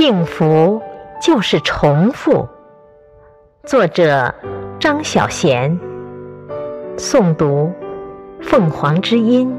[0.00, 0.80] 幸福
[1.20, 2.46] 就是重复。
[3.64, 4.32] 作者：
[4.78, 5.76] 张小娴。
[6.96, 7.72] 诵读：
[8.40, 9.58] 凤凰之音。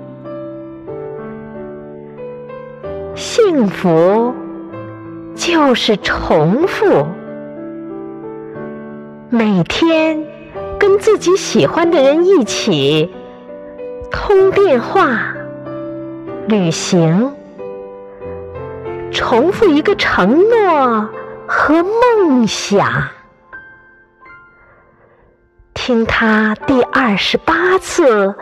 [3.15, 4.33] 幸福
[5.35, 7.05] 就是重复，
[9.29, 10.25] 每天
[10.79, 13.13] 跟自己喜欢的人一起
[14.09, 15.33] 通电话、
[16.47, 17.33] 旅行。
[19.19, 21.09] 重复一个承诺
[21.45, 23.09] 和梦想，
[25.73, 28.33] 听他第二十八次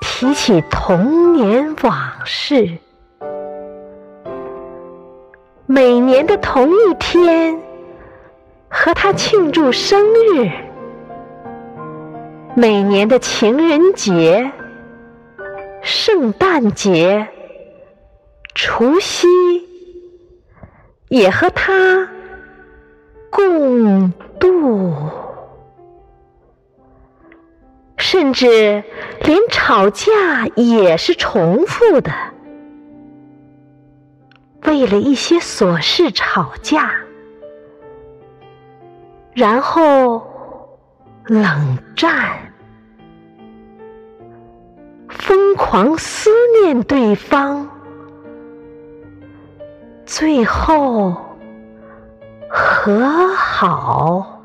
[0.00, 1.94] 提起童年往
[2.24, 2.78] 事。
[5.66, 7.60] 每年的同一天，
[8.70, 10.50] 和他庆祝生日；
[12.56, 14.50] 每年的情人节、
[15.82, 17.28] 圣诞节、
[18.54, 19.28] 除夕。
[21.08, 22.08] 也和他
[23.30, 24.94] 共度，
[27.96, 28.84] 甚至
[29.22, 32.12] 连吵架也是重复的。
[34.64, 36.90] 为了一些琐事吵架，
[39.32, 40.28] 然后
[41.24, 42.52] 冷战，
[45.08, 46.30] 疯狂思
[46.62, 47.70] 念对方。
[50.08, 51.14] 最后
[52.48, 54.37] 和好。